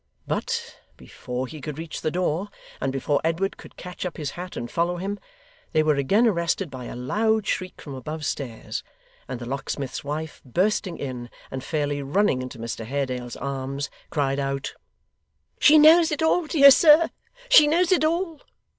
But, 0.25 0.79
before 0.97 1.45
he 1.45 1.61
could 1.61 1.77
reach 1.77 2.01
the 2.01 2.09
door, 2.09 2.49
and 2.81 2.91
before 2.91 3.21
Edward 3.23 3.55
could 3.57 3.77
catch 3.77 4.03
up 4.03 4.17
his 4.17 4.31
hat 4.31 4.57
and 4.57 4.65
follow 4.71 4.97
him, 4.97 5.19
they 5.73 5.83
were 5.83 5.93
again 5.93 6.25
arrested 6.25 6.71
by 6.71 6.85
a 6.85 6.95
loud 6.95 7.45
shriek 7.45 7.79
from 7.79 7.93
above 7.93 8.25
stairs: 8.25 8.81
and 9.27 9.39
the 9.39 9.45
locksmith's 9.45 10.03
wife, 10.03 10.41
bursting 10.43 10.97
in, 10.97 11.29
and 11.51 11.63
fairly 11.63 12.01
running 12.01 12.41
into 12.41 12.57
Mr 12.57 12.83
Haredale's 12.83 13.35
arms, 13.35 13.91
cried 14.09 14.39
out: 14.39 14.73
'She 15.59 15.77
knows 15.77 16.11
it 16.11 16.23
all, 16.23 16.47
dear 16.47 16.71
sir! 16.71 17.11
she 17.47 17.67
knows 17.67 17.91
it 17.91 18.03
all! 18.03 18.41